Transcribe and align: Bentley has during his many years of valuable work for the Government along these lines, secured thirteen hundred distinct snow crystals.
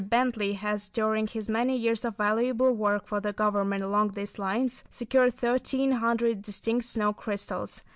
Bentley 0.03 0.53
has 0.53 0.89
during 0.89 1.27
his 1.27 1.47
many 1.47 1.77
years 1.77 2.03
of 2.03 2.17
valuable 2.17 2.73
work 2.73 3.05
for 3.05 3.19
the 3.19 3.31
Government 3.33 3.83
along 3.83 4.13
these 4.13 4.39
lines, 4.39 4.83
secured 4.89 5.35
thirteen 5.35 5.91
hundred 5.91 6.41
distinct 6.41 6.85
snow 6.85 7.13
crystals. 7.13 7.83